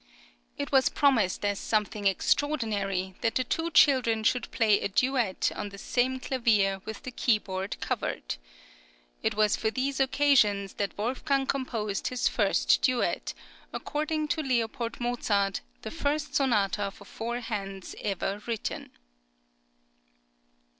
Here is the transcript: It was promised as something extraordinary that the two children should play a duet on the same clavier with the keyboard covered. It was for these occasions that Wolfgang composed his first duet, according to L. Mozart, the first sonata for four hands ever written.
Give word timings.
It 0.57 0.71
was 0.71 0.89
promised 0.89 1.45
as 1.45 1.59
something 1.59 2.07
extraordinary 2.07 3.13
that 3.21 3.35
the 3.35 3.43
two 3.43 3.69
children 3.69 4.23
should 4.23 4.49
play 4.49 4.79
a 4.81 4.87
duet 4.87 5.51
on 5.55 5.69
the 5.69 5.77
same 5.77 6.19
clavier 6.19 6.81
with 6.85 7.03
the 7.03 7.11
keyboard 7.11 7.79
covered. 7.81 8.37
It 9.21 9.35
was 9.35 9.55
for 9.55 9.69
these 9.69 9.99
occasions 9.99 10.73
that 10.81 10.97
Wolfgang 10.97 11.45
composed 11.45 12.07
his 12.07 12.27
first 12.27 12.81
duet, 12.81 13.35
according 13.71 14.27
to 14.29 14.41
L. 14.67 14.89
Mozart, 14.97 15.61
the 15.83 15.91
first 15.91 16.33
sonata 16.35 16.89
for 16.89 17.05
four 17.05 17.41
hands 17.41 17.93
ever 18.01 18.41
written. 18.47 18.89